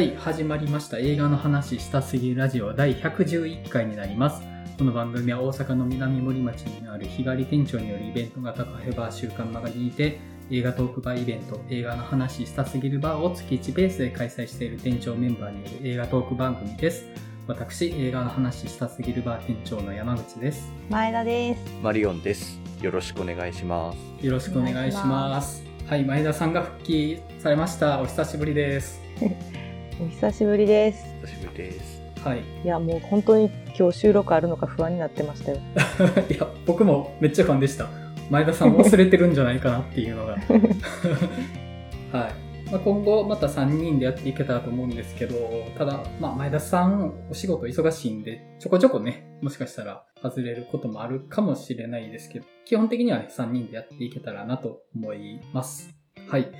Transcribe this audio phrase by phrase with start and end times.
[0.00, 0.96] はい、始まりました。
[0.96, 4.40] 映画の話したすぎるラジオ第111回になります。
[4.78, 10.18] この番組は大阪の南森町にある日帰り店長によるイベント型カフェバー週刊マガジンにて
[10.50, 17.04] 映画トークバーイベント映画の話したすぎるバーを月1ベースで開催している店長メンバーによる映画トーク番組です。
[17.46, 20.72] 私、映画の話したすぎるバー店長の山口です。
[20.88, 21.60] 前田です。
[21.82, 22.58] マリオンです。
[22.80, 24.24] よろしくお願いします。
[24.24, 25.62] よろしくお願いします。
[25.86, 28.00] はい、前田さんが復帰されました。
[28.00, 28.98] お久しぶりです。
[30.02, 31.04] お久しぶりです。
[31.26, 32.00] 久しぶりです。
[32.24, 32.42] はい。
[32.64, 35.58] いや、もう本当に今日収録あるのか不安になってましたよ。
[36.30, 37.90] いや、僕もめっちゃファンでした。
[38.30, 40.38] 前田さん忘れてるんじゃないかなっていうのが。
[42.18, 42.50] はい。
[42.70, 45.36] まあ、今後また3人でやっていけたらと思うんですけど、
[45.76, 55.94] ただ、まあ、前田さんお仕事忙しいんで、ちょこちょこね、もしかしたら外れることもあるかもしれないですけど、基本的にはね、3人でやっていけたらなと思います。
[56.26, 56.50] はい。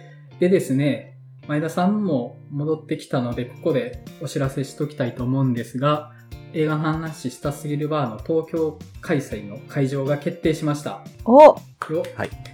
[0.40, 1.19] でですね、
[1.50, 6.12] 前田さんも戻ってきたので、ここでお知らせしときたいと思うんですが、
[6.52, 11.02] 映画の話したすぎるバーの東京開催の会場が決定しました。
[11.24, 12.04] およ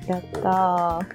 [0.08, 1.06] やったー。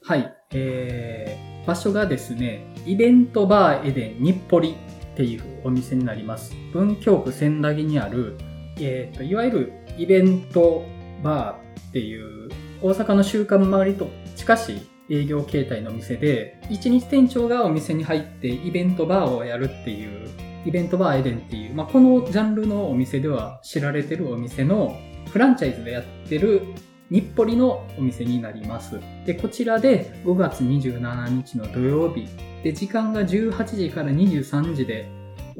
[0.00, 0.32] はい。
[0.52, 6.54] えー、場所がですね、イベントバーエデン日暮里っていうお店になります。
[6.72, 8.38] 文京区千駄木にある、
[8.78, 10.84] えーと、いわゆるイベント
[11.24, 12.48] バーっていう
[12.80, 20.28] 大阪の週刊周りと近しい営業形態の店で、一日店長がお店に入ってイベントバーをやるっていう、
[20.64, 24.96] イベントバーエデンっていう、まあ、このジャンルのお店では知られてるお店の
[25.30, 26.62] フランチャイズでやってる
[27.10, 29.00] 日暮里のお店になります。
[29.26, 32.28] で、こちらで5月27日の土曜日、
[32.62, 35.08] で、時間が18時から23時で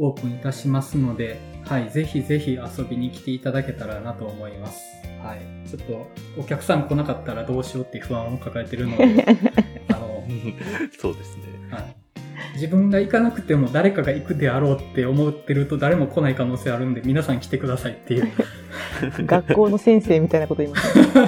[0.02, 4.80] オープンいたしますので、はい、ぜひぜひ遊びに来ていただけたらなと思います。
[5.22, 5.68] はい。
[5.68, 6.06] ちょっと、
[6.40, 9.04] お客さん来なかったらどうしようっていう不安を抱えてるので、
[9.92, 10.24] あの、
[10.98, 11.42] そうですね。
[11.70, 11.96] はい。
[12.54, 18.32] 自分が行かなくても誰かが行くであろうって思ってると誰も来ない可能性あるんで皆さん来てくださいっていう。
[19.26, 21.20] 学校の先生みたいなこと言いました。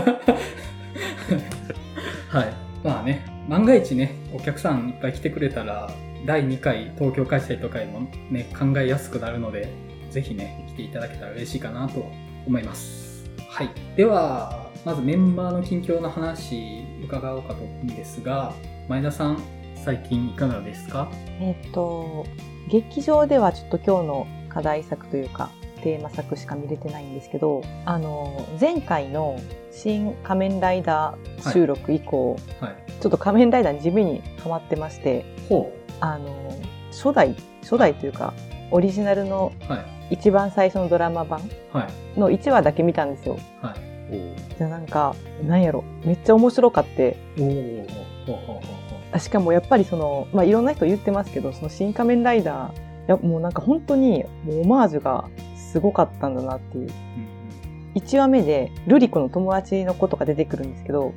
[2.38, 2.52] はい。
[2.82, 5.90] まあね、万が一ね、お客さんいっぱい来てくれたら、
[6.26, 9.68] 第2回東京開催とかもね、考えやすくなるので、
[10.10, 12.04] ぜひね、来ていただけたら嬉しいかなと
[12.46, 13.28] 思います。
[13.48, 13.70] はい。
[13.96, 18.52] では、まずメンバーの近況の話伺おうかと思うんですが、
[18.88, 19.42] 前田さん、
[19.74, 21.08] 最近いかがですか？
[21.40, 22.24] えっと、
[22.68, 25.50] 劇場ではちょっと今日の課題作というか、
[25.82, 29.40] テーマ作しか見れてないんですけど、あの、前回の
[29.72, 32.92] 新仮面ライダー収録以降、はい。
[33.00, 35.72] ちょっと仮面ライダーに地味にハマってまして、ほ
[36.02, 36.28] あの、
[36.90, 38.34] 初代、初代というか、
[38.70, 39.52] オリジナルの。
[40.10, 41.40] 一番最初のドラマ版
[41.72, 42.20] はい。
[42.20, 43.38] の1話だけ見たんですよ。
[43.62, 43.74] は
[44.10, 44.54] い。
[44.58, 45.14] じゃあなんか、
[45.46, 47.16] なんやろ、めっちゃ面白かって、
[49.18, 52.76] しかもやっぱりその、まあ、いろんな人言ってますけど、その新仮面ライダー、い
[53.06, 55.24] やもうなんか本当に、もうオマージュが
[55.56, 56.84] すごかったんだなっていう。
[56.84, 56.88] う。
[56.88, 57.32] うん
[57.94, 61.12] 1話目で、ルリコの友達の子とか出てくるんですけど、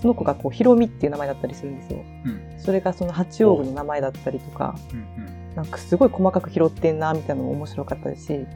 [0.00, 2.00] その子がこう、ヒロミっていう名前だったりするんですよ。
[2.24, 2.30] うん。
[2.52, 2.58] うん。
[2.58, 4.98] それがその八王子の名前だったりとか、うん。
[4.98, 5.54] うん。
[5.54, 8.46] なんかすごい細かく拾ってんな、みたいなのも面白かったですし、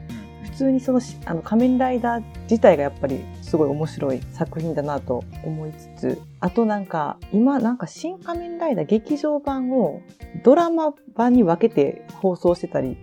[0.43, 10.01] 普通にそのしあの仮面ライダー自体がやっぱりすごい面白い作品だなと思いつつ、あとなんか今なんか新仮面ライダー劇場版を
[10.43, 12.97] ドラマ版に分けて放送してたり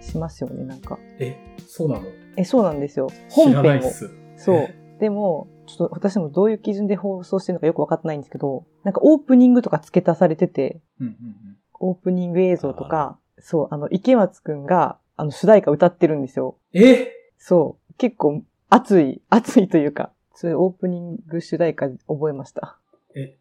[0.00, 0.98] しますよね、なんか。
[1.18, 1.36] え、
[1.66, 2.04] そうなの？
[2.36, 3.08] え、そうなんですよ。
[3.28, 3.90] 知本編を。
[4.36, 4.68] そう。
[5.00, 11.16] でも、ちょっと私もどういう基準で放送してるのかよくわかってないんですけど、なんかオープニングとか付け足されてて、うんうん
[11.84, 16.56] オープニング映像とか、そう、あの、池松くんが、あの、主題歌歌ってるんですよ。
[16.72, 16.80] うん。
[16.80, 17.12] え？
[17.38, 17.94] そう。
[17.94, 22.78] 結構熱い、熱いというか、そういうオープニング主題歌覚えました。
[23.16, 23.36] え、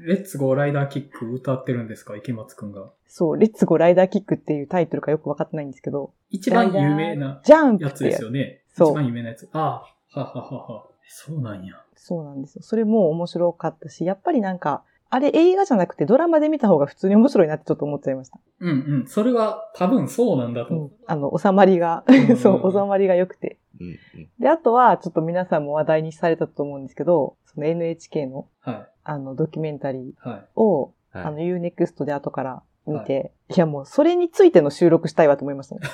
[0.00, 2.14] レッツゴーライダーキック歌ってるんですか？
[2.14, 2.90] 池松くんが。
[3.08, 8.60] そう、レッツゴーライダーキックっていうタイトルかよくわかってないんですけど、一番有名なジャンプやつですよね。
[8.74, 9.48] そう一番有名なやつ。
[9.54, 10.84] ああ、はははは。
[11.08, 11.74] そうなんや。
[11.94, 12.62] そうなんですよ。
[12.62, 18.40] それも面白かったし、やっぱりなんか、あれ映画じゃなくてドラマで見た方が普通に面白いなってちょっと思っちゃいました。
[18.60, 19.06] うんうん。
[19.06, 20.74] それは多分そうなんだと。
[20.74, 20.90] うん。
[21.06, 22.04] あの、収まりが
[22.42, 23.58] そう、収まりが良くて。
[23.80, 24.28] うんうん。
[24.40, 28.88] で、あとは、ちょっと皆さんも話題にされたと思うんですけど、その NHK の、はい。
[29.04, 30.44] あの、ドキュメンタリーはい。
[30.56, 35.84] を、はいあの、UNEXT で後から見て、い、やもう、それについての収録したいわと思いましたもん。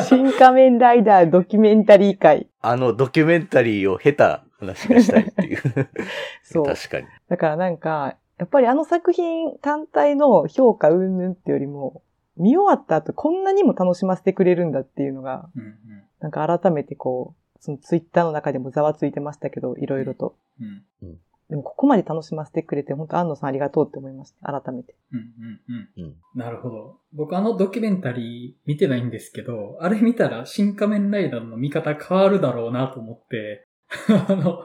[0.04, 2.48] 新仮面ライダードキュメンタリー会。
[2.60, 5.58] あのドキュメンタリーを経た話がしたいっていう。
[6.42, 6.64] そう。
[6.66, 7.06] 確かに。
[7.28, 12.02] だからなんか、やっぱりあの作品単体の評価云々ってよりも、
[12.36, 15.76] 見終わった後こんなにも楽しませてくれるんだっていうのが、うんうん
[16.18, 20.34] なんか改めてこう、そのツイッターの中でもざわついてましたけど、いろいろと。
[20.60, 24.60] うんでもここまで楽しませてくれて、本当安野さんありがとうって思いました。
[24.60, 24.96] 改めて。
[25.12, 26.04] うんうんうん。
[26.04, 26.16] うん。
[26.34, 26.98] なるほど。
[27.12, 33.68] 僕あのドキュメンタリー見てないんですけど、あれ見たら新仮面ライダーの見方変わるだろうなと思って、
[34.08, 34.64] あの、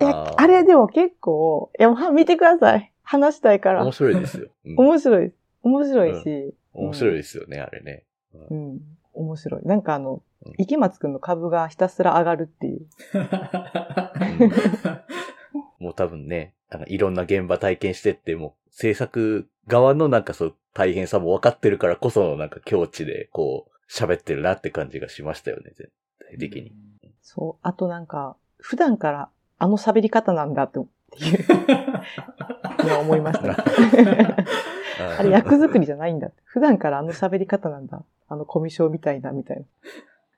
[0.00, 2.92] いやあれでも結構、いや、は見てください。
[3.02, 3.92] 話したいから面。
[3.92, 4.48] 白いですよ。
[4.66, 5.32] うん面白い。
[5.62, 6.54] 面白いし。
[6.74, 8.04] 面白いですよね、あれね。
[8.50, 8.80] うん。
[9.14, 9.62] 面白い。
[9.64, 12.86] なんかあのうん、池松くんの株がひたすら上がるっていう。
[15.78, 25.88] もう多分ね、あの、いろんな現場体験してって、もう制作側のなんかそう大変さも分かってるからこそのなんか境地でこう喋ってるなって感じがしましたよね、全
[26.30, 26.72] 体的に。
[27.22, 27.60] そう。
[27.62, 30.84] あとなんか、普段からあの喋り方なんだってっ
[31.18, 33.56] ていう思いました。
[35.18, 36.30] あれ役作りじゃないんだ。
[36.44, 38.04] 普段からあの喋り方なんだ。
[38.28, 39.64] あのコミュ障みたいな、みたい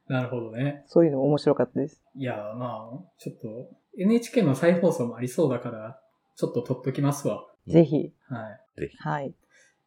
[0.09, 0.17] な。
[0.17, 0.85] なるほどね。
[0.87, 2.01] そういうのも面白かったです。
[2.15, 6.01] いや、まあ、ちょっと NHK の再放送もありそうだから、
[6.37, 7.45] ちょっと撮っときますわ。
[7.67, 8.13] ぜひ。
[8.29, 8.81] はい。
[8.81, 8.97] ぜひ。
[8.99, 9.35] はい。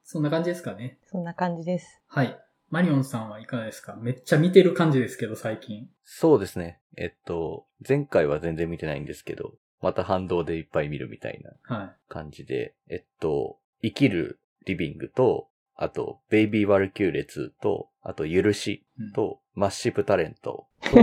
[0.04, 1.00] そんな感じですかね。
[1.08, 2.02] そんな感じです。
[2.08, 2.40] はい。
[2.70, 3.96] マリオンさんはいかがですか？
[3.96, 5.88] めっちゃ見てる感じですけど、最近。
[6.04, 6.80] そうですね。
[6.98, 18.86] えっと、前回は全然見てないんですけど、また反動でいっぱい見るみたいなは感じで、えっと、生きるリビングと、あと、ベイビーワルキューレ2と、あと、許しい。
[19.00, 20.98] うん、と、マッシブタレントと、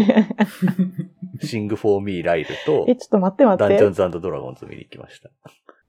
[1.46, 4.18] シングフォーミーライルとえ、、ちょっと待って待ダンジョンって。
[4.18, 5.30] ズドラゴンズ見に行きました。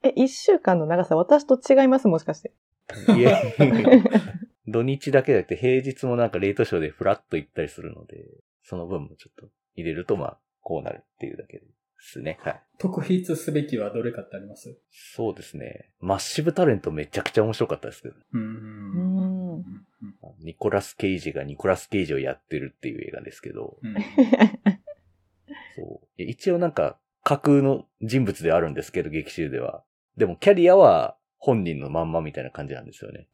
[0.02, 2.08] え、一週間の長さ、私と違います？
[2.08, 2.52] もしかして。
[3.18, 4.04] いえ、
[4.68, 8.26] 土日だけじゃなくて平日もなんかレートショーでフラッと行ったりするので、
[8.62, 11.66] その分もちょっと入れるとまあ、こうなるっていうだけで
[12.04, 12.38] ですね。
[12.42, 12.62] はい。
[12.80, 14.78] 特筆すべきはどれかってあります？
[14.92, 15.92] そうですね。
[16.02, 18.16] マッシブタレントめちゃくちゃ面白かったですけど。
[18.34, 19.64] うん。
[20.42, 23.78] ニコラス・ケイジがニコラス・ケイジをやってるっていう映画ですけど。
[23.82, 23.96] うん、
[25.78, 29.84] そう一応なんか架空の人物であるんですけど、劇中では。
[30.18, 33.28] でもキャリアは本人のまんまみたいな感じなんですよね。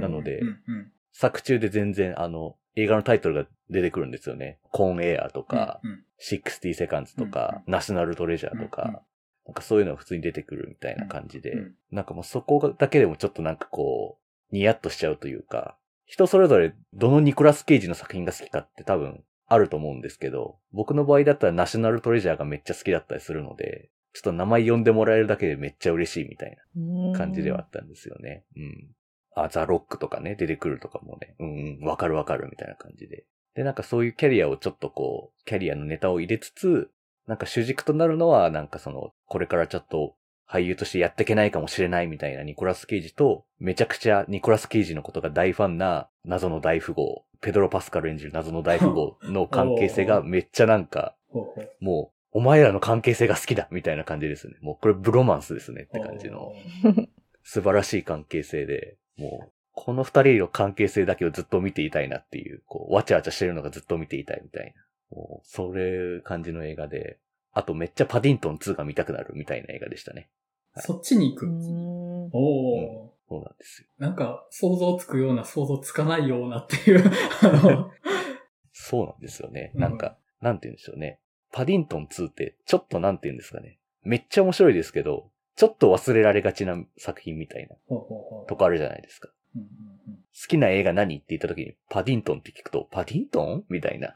[0.00, 4.58] なので、うんうん、作中で全然あの、映画のタイトルが出てくるんですよね。
[4.72, 9.02] コーンエアとか、うん、60 seconds とか、ナショナルトレジャーとか、
[9.46, 11.54] なんかそういうのが普通に出てくるみたいな感じで、
[11.90, 14.18] なんかもうそこだけでもちょっとなんかこ
[14.50, 15.76] う、ニヤッとしちゃうというか、
[16.06, 28.44] 人それぞれどのニコラス・ケイジの作品が好きかって多分あると思うんですけど、僕の場合だったらナショナルトレジャーがめっちゃ好きだったりするので、ちょっと名前呼んでもらえるだけでめっちゃ嬉しいみたいな感じではあったんですよね。
[28.56, 28.94] うん。
[29.34, 33.24] あ、ザ・ロックとかね、出てくるとかもね、うん、うん、わかるわかるみたいな感じで。
[33.54, 36.90] で、なんかそういうキャリアをちょっとこう、キャリアのネタを入れつつ、
[37.26, 40.14] なんか主軸となるのは、なんかその、これからちょっと
[40.48, 51.14] 俳優としてやっていけないかもしれないみたいなニコラス・ケイジと、めちゃくちゃニコラス・ケイジのことが大ファンな謎の大富豪、ペドロ・パスカル演じる謎の大富豪の 関係性がめっちゃなんか、
[51.80, 54.54] もう、お前らの関係性が好きだみたいな感じですね。
[54.60, 56.52] もうこれブロマンスですねって感じの。
[57.44, 65.16] 素晴らしい関係性で、もう、この二人の関係性だけをずっと見ていたいなっていう、こう、わちゃわちゃしてるのがずっと見ていたいみたいな。
[65.16, 67.18] もう、それ感じの映画で、
[67.52, 70.28] あとめっちゃパディントン2が見たくなるみたいな映画でしたね。
[70.76, 71.46] そっちに行く。
[71.46, 73.88] うんおお、そうなんですよ。
[73.98, 77.04] なんか想像つくような想像つかないようなっていう、
[77.42, 77.90] あの、
[78.72, 79.70] そうなんですよね。
[79.74, 81.20] うんなんか、なんて言うんでしょうね。
[81.52, 83.78] パディントン2って、ちょっとなんて言うんですかね。
[84.02, 87.76] めっちゃ面白いですけど、ちょっと忘れられがちな作品みたいな
[88.48, 89.30] とこあるじゃないですか。
[89.56, 89.68] うんうん
[90.36, 93.64] 好きな映画何って言った時に、パディントンって聞くと、パディントン？
[93.68, 94.14] みたいな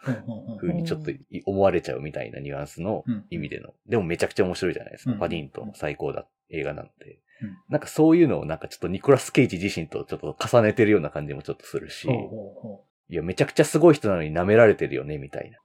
[0.61, 1.13] 風にちょっと
[1.47, 3.73] 思われちゃうみたいなニュアンスのうん意味での。
[3.87, 5.13] でもめちゃくちゃ面白いじゃないですか。
[5.13, 7.57] うんパディントン最高だ映画なのでうん。
[7.69, 12.09] なんかそういうのをなんかちょっとニコラス・ケイジ自身とちょっと重ねてるような感じもちょっとするし。
[13.11, 15.59] いや、めちゃくちゃすごい人なのに舐められてるよね、みたいな。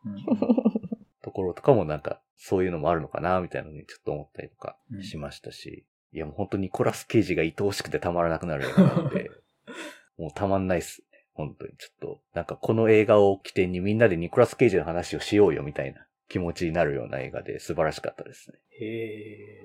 [1.24, 9.32] ところとかもなんかそういうのもあるのかな、みたいなのにちょっと思ったりとかうんしましたし、いやもう本当にニコラス・ケイジが愛おしくてたまらなくなる映画なので、
[10.18, 11.26] もうたまんないっすね。
[11.34, 18.58] 本当にちょっと、なんかこの映画を起点にみんなでニコラス・ケイジの話をしようよみたいな気持ちになるような映画で素晴らしかったですね。
[18.80, 18.86] へ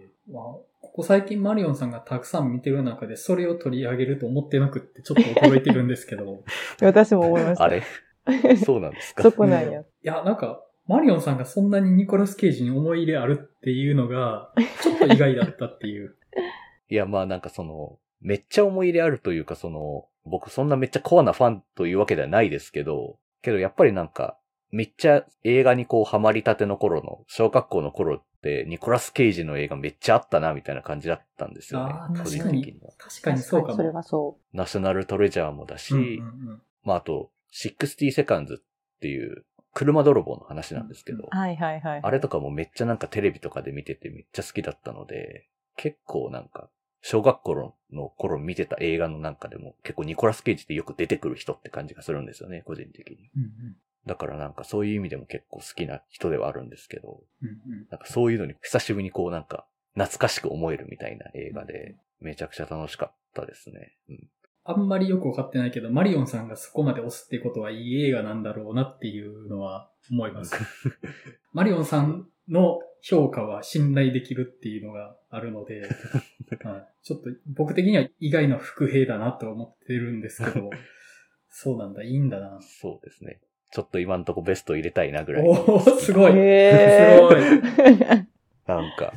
[0.05, 0.09] え。
[0.31, 6.43] まあ、ここ最近マリオンさんがたくさん見てる中でそれを取り上げると思ってなくってちょっと驚いてるんですけど。
[6.81, 7.65] 私も思いました。
[7.65, 7.83] あれ？
[8.65, 9.23] そうなんですか？
[9.23, 9.81] そこなんや。
[9.81, 14.53] いや、なんか、マリオンさんがそんなにニコラス・ケイジに思い入れあるっていうのが、
[14.83, 16.17] ちょっと意外だったっていう。
[16.91, 24.39] いや、まあなんかその、めっちゃ思い入れあるというか、その、僕そんなめっちゃコアなファンというわけではないですけど、けどやっぱりなんか、
[24.71, 32.93] めっちゃ映画にこうハマりたての頃の、小学校の頃って、ニコラス・ケイジの映画めっちゃあったな、みたいな感じだったんですよね個人確かに的には。
[32.99, 33.77] 確かにそうかも。
[33.77, 36.09] それはそナショナルトレジャーもだし、うんうんう
[36.55, 39.45] んまああと、60セカンズっていう、
[39.75, 41.27] 車泥棒の話なんですけど、う。
[41.31, 42.01] はいはいはい。
[42.03, 45.47] あれとかもめっちゃなんかテレビとかで見ててめっちゃ好きだったので、
[45.77, 46.69] 結構なんか、
[47.03, 53.31] 小学校の頃見てた映画のなんかでも結構ニコラス・ケイジってよく出てくる人って感じがするんですよね、個人的に。
[53.37, 53.77] うんうん
[54.07, 59.67] だからなんかそういう意味でも結構好きな人ではあるんですけど、うんうんなんかそういうのに久しぶりにこうなんか
[59.99, 63.97] 懐かしく思えるみたいな映画で、めちゃくちゃ楽しかったですね。
[64.09, 64.29] うん。
[64.65, 70.55] あんまりよくわかってないけど、マリオンさんがそこまで押すってことはいい映画なんだろうなっていうのは思います。
[71.53, 75.83] マリオンさんの評価は信頼できるっていうのがあるので、
[76.65, 80.71] はい、ちょっと僕的には意外な伏兵だなと思ってるんですけど、
[81.51, 82.61] そうなんだ、いいんだな。
[82.61, 83.41] そうですね。
[83.71, 85.47] ちょっと今んとこベスト入れたいなぐらい。
[85.47, 86.33] おー、すごい。
[86.35, 87.99] へーすごい。
[88.67, 89.13] なんか、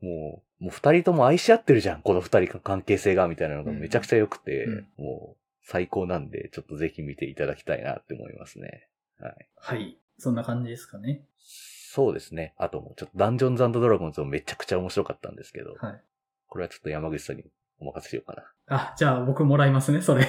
[0.00, 8.88] もう、もう二人とも愛し合ってるじゃん、この二人の関係性が、みたいなのがめちゃくちゃ良くて、うんもう、最高なんで、ちょっとぜひ見ていただきたいなって思いますね。
[9.18, 9.48] はい。
[9.56, 9.98] はい。
[10.18, 11.22] そんな感じですかね。
[11.94, 12.54] そうですね。
[12.58, 16.00] あともう、ちょっとダンジョンズドラゴンズもめちゃくちゃ面白かったんですけど、はい。
[16.48, 17.44] これはちょっと山口さんに
[17.78, 20.26] お任せしようかあ、じゃあ僕もらいますね、それ。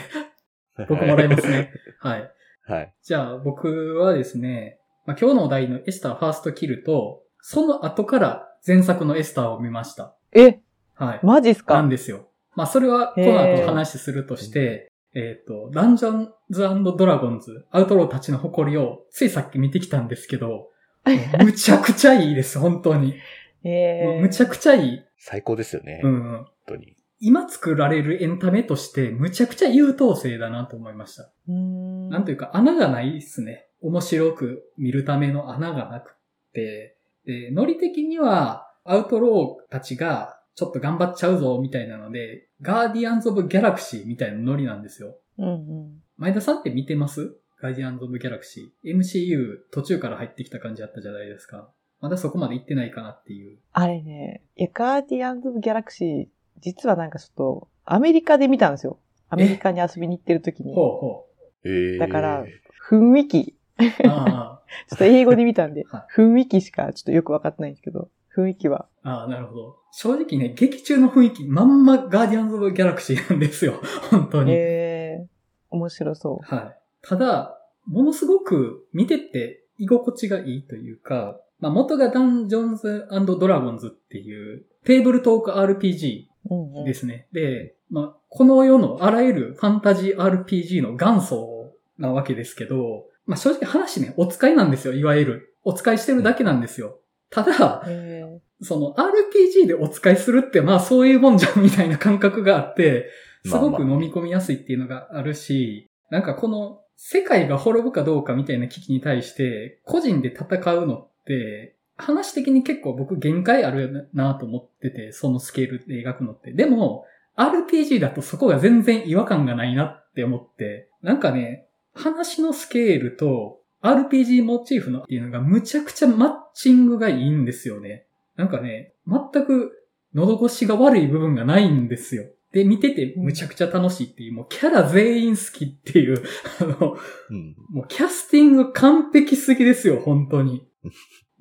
[0.77, 0.85] な。
[0.87, 1.71] 僕もらいますね。
[1.97, 2.31] はい。
[2.67, 2.93] はい。
[3.01, 10.15] じゃあ僕はですね、まあ、今日のお題のエスターファーストキルと、その後から前作のエスターを見ました。
[10.33, 10.59] え、
[10.93, 11.19] はい。
[11.23, 11.73] マジっすか？
[11.73, 12.29] なんですよ。
[12.53, 16.61] まあそれはこの後話するとして、えっ、と、ダンジョンズ
[16.95, 20.69] ドラゴンズ、アウトローたちの誇りをついさっき見てきたんですけど、
[21.43, 23.15] むちゃくちゃいいです、本当に。
[23.63, 25.01] えー、むちゃくちゃいい。
[25.17, 25.99] 最高ですよね。
[26.03, 26.45] 本うんうん。
[26.67, 26.95] 当に。
[27.19, 31.31] 今作られるエンタメとして、むちゃくちゃ優等生だなと思いました。
[31.51, 33.67] んなんというか穴がないっすね。
[33.81, 36.15] 面白く見るための穴がなくっ
[36.53, 36.97] て。
[37.25, 45.17] で、ノリ的には、アウトローたちがちょっと頑張っちゃうぞ、みたいなので、ガーディアンズ・オブ・ギャラクシーみたいなノリなんですよ。
[45.37, 45.51] うんう
[45.87, 46.01] ん。
[46.17, 47.35] 前田さんって見てます？
[47.65, 48.97] ガーディアンズ・オブ・ギャラクシー。
[48.97, 51.67] MCU 途中から入ってきた感じあったじゃないですか。
[51.99, 53.57] まだそこまで行ってないかなっていう。
[53.73, 56.27] あれね、いや、ガーディアンズ・オブ・ギャラクシー、
[56.59, 58.99] 実はなんかちょっと、アメリカで見たんですよ。
[59.29, 60.75] アメリカに遊びに行ってる時に。
[60.75, 61.25] ほうほ
[61.63, 62.45] えー、だから
[62.87, 64.59] 雰囲気、 ちょ
[64.93, 68.87] っと英語で見たんでは、雰囲気しかちょっとよくわかってないんですけど、雰囲気は。
[69.01, 69.77] あ、ああ、なるほど。
[69.91, 73.81] 正直ね、劇中の雰囲気、まんまガーディアンズ・オブ・ギャラクシーなんですよ。
[74.11, 74.51] 本当に。
[74.53, 75.27] えー、
[75.71, 76.77] 面白そはい。
[77.01, 77.54] ただ、
[77.87, 86.53] ものすごく見てて居心地がいいというか、まあ、元がダンジョンズドラゴンズっていうテーブルトーク RPG う。
[86.53, 86.85] うんうん。
[86.85, 87.27] ですね。
[87.31, 95.55] で、まあ、この世のあらゆるファンタジー RPG の元祖なわけですけど、まあ、正直話ね、お使いなんですよ、いわゆる。
[95.63, 96.99] お使いしてるだけなんですよ。
[97.31, 103.09] ただ、えその RPG でお使いするってまあそういうもんじゃんみたいな感覚があって、
[103.43, 116.51] すごく飲み込みやすいっていうのがあるし、なんかこの世界が滅ぶかどうかみたいな危機に対して個人で戦うのって話的に結構僕限界あるなと思ってて、そのスケールで描くのって。
[116.51, 117.05] でも
[117.37, 128.07] RPG だとそこが全然違和感がないなって思って、なんかね、話のスケールと RPG モチーフのっていうのがむちゃくちゃマッチングがいいんですよね。
[128.35, 129.71] なんかね、全く
[130.13, 132.25] 喉越しが悪い部分がないんですよ。
[132.55, 136.23] で、見ててむちゃくちゃ楽しいっていう、もうキャラ全員好きっていう、
[136.61, 136.97] あの、
[137.29, 137.55] うん。
[137.69, 140.65] もうキャスティング完璧すぎですよ、本当に。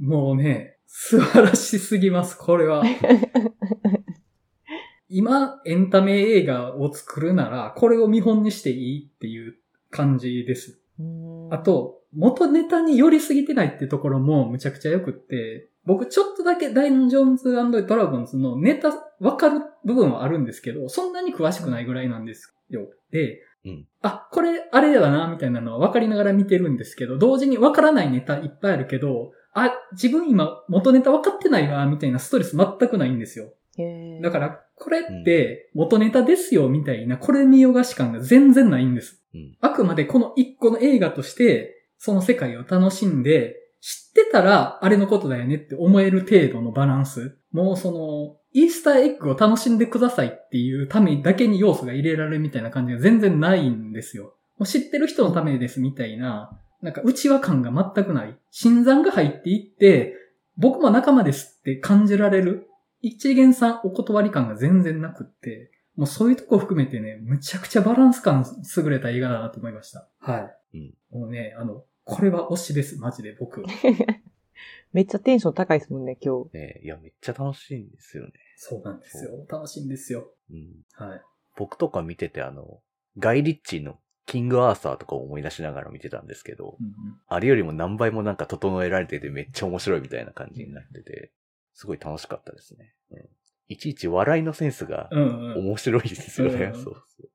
[0.00, 2.82] もうね、素晴らしすぎます、これは。
[5.08, 9.54] 今、エンタメ映画を作るなら、これを見本にしていいっていう
[9.90, 10.82] 感じです。
[10.98, 22.88] ー、あと、元ネタに寄りすぎてないってところもむちゃくちゃ良くって、僕ちょっとだけダインジョンズドラゴンズのネタわかる部分はあるんですけど、そんなに詳しくないぐらいなんですよ。
[23.10, 33.54] で、うんあ、これあれだな、みたいなのは分かりながら見てるんですけど、同時に分からないネタいっぱいあるけど、あ、自分今元ネタ分かってないわ、みたいなストレス全くないんですよ。
[33.78, 39.22] へーだか、ら、これって元ネタですよ、みたいな、これ見よがし感が全然ないんです。
[39.34, 39.56] うん。
[39.60, 41.73] あくまでこの一個の映画として、
[42.04, 47.38] その世界を楽しんで、知ってたらあれのことだよねって思える程度のバランス。
[47.50, 54.34] もうその、イースターエッグを楽しんでくださいっていうためだけに要素が入れられるみたいな感じが全然ないんですよ。
[54.58, 58.36] もう知ってる人のためですみたいな、なんか内輪感が全くない。
[58.50, 60.14] 新参が入っていって、
[60.58, 62.68] 僕も仲間ですって感じられる。
[63.00, 68.44] 一元さんお断り感が全然なくって、もうそういうとこ含めてね、むちゃくちゃバランス感
[68.76, 70.06] 優れた映画だなと思いました。
[70.20, 70.40] はい。
[70.74, 73.64] うんもうね、あの、これは推しです、マジで僕。
[74.92, 76.56] めっちゃテンション高いですもんね、今日。
[76.56, 78.32] ねいや、めっちゃ楽しいんですよね。
[78.56, 79.44] そうなんですよ。
[79.48, 80.32] 楽しいんですよ。
[80.50, 80.82] うん。
[80.92, 81.22] はい。
[81.56, 82.80] 僕とか見ててあの、
[83.18, 86.92] ガイ・リッチーのキングアーサーとかを思い出しながら見てたんですけど、うんうん
[87.26, 91.32] あれよりも何倍もなんか整えられててめっちゃ面白いみたいな感じになってて、
[91.72, 92.94] すごい楽しかったですね。
[93.10, 93.28] うん、
[93.68, 95.66] いちいち笑いのセンスがうんうん。
[95.66, 96.66] 面白いですよね。
[96.66, 97.30] うんそうそう。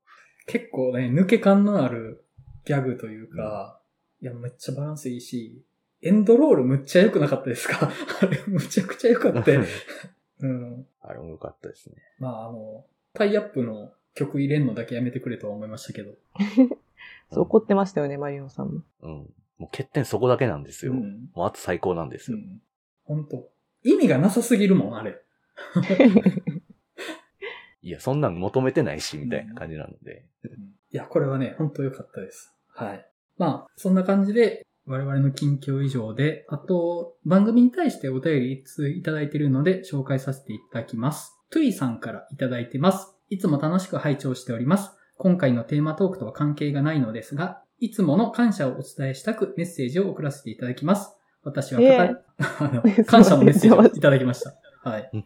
[0.45, 2.25] 結構ね、抜け感のある
[2.65, 3.78] ギャグというか、
[4.21, 5.61] いや、めっちゃバランスいいし、
[6.01, 7.89] エンドロールむっちゃ良くなかったですか？
[8.21, 9.63] あれ、むちゃくちゃ良かったよ。
[10.41, 10.87] うん。
[11.01, 11.95] あれも良かったですね。
[12.19, 16.13] まあ、あの、タイアップの曲入れんのだけやめてくれとは思いましたけど。
[17.31, 18.83] そう怒ってましたよね、マリオンさんも。
[19.01, 19.11] うん。
[19.11, 20.93] もう欠点そこだけなんですよ。
[20.93, 21.29] うん。
[21.35, 22.37] もうあと最高なんですよ。
[22.37, 22.61] うん。
[23.03, 23.49] 本当
[23.83, 25.21] 意味がなさすぎるもん、あれ。
[27.81, 30.25] いや、そんなん求めてないし、みたいな感じなので。
[30.91, 32.53] いや、これはね、本当良かったです。
[32.69, 33.08] はい。
[33.39, 41.33] まあ、そんな感じで、我々の近況以上で、あと、番組に対してお便り一通いただいているので、紹介させていただきます。
[41.49, 43.15] トゥイさんからいただいてます。
[43.29, 44.91] いつも楽しく拝聴しております。
[45.17, 51.15] 今回のテーマトークとは関係がないのですが、いつもの感謝をお伝えしたくメッセージを送らせていただきます。
[51.43, 54.55] 私はえ片、あの 感謝のメッセージをいただきました。
[54.83, 55.09] はい。
[55.13, 55.23] うん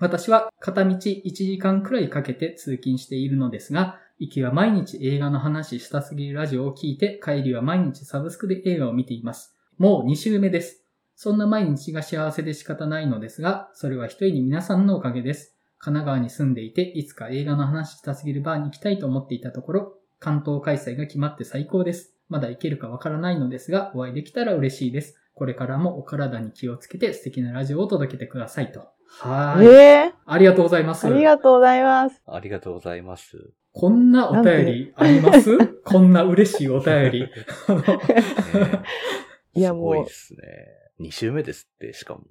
[0.00, 9.56] 私は片道1時間くらいかけて通勤しているのですが、行きは毎日映画の話したすぎるラジオを聞いて、帰りは毎日サブスクで映画を見ています。
[9.78, 10.84] もう2週目です。
[11.16, 15.56] そんな毎日が幸せで仕方ないのですが、それは一重に皆さんのおかげです。
[15.78, 22.14] 神奈川に住んでいて、いつか映画の話したすぎるバーに行きたいと思っていたところ、関東開催が決まって最高です。
[22.28, 25.16] まだ行けるかわからないのですが、お会いできたら嬉しいです。
[25.32, 28.80] これからもお体に気をつけて素敵なラジオを届けてくださいと。
[29.08, 29.66] はーい。
[29.66, 31.06] えありがとうございます。
[31.06, 32.22] ー、ありがとうございます。
[32.26, 33.50] ありがとうございます。
[33.72, 35.56] こんなお便りあります？
[35.84, 37.20] こんな嬉しいお便り。
[37.22, 37.30] ね
[39.54, 40.40] いやすごいもうですね。
[41.00, 42.22] 2週目ですって、しかも。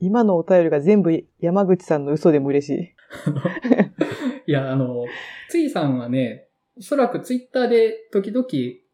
[0.00, 2.94] 今のお便りが全部山口さんの嘘でも嬉しい。
[4.46, 5.04] いや、あの、
[5.48, 8.46] ついさんはね、おそらくツイッターで時々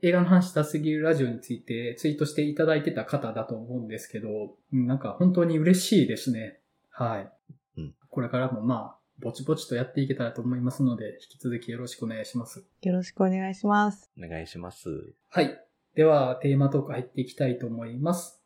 [0.02, 6.60] 映画の話したすぎるラジオについてツイートしていただいてた方だと思うんですけど、うんなんか本当に嬉しいですね。
[6.90, 7.30] はい。
[7.78, 12.64] うんこれからもまあ、ぼちぼちとやっていけたらと思いますので、引き続きよろしくお願いします。
[12.82, 14.10] よろしくお願いします。
[14.18, 15.14] お願いします。
[15.28, 15.58] はい。
[15.94, 18.38] では、テーマトーク入っていきたいと思います。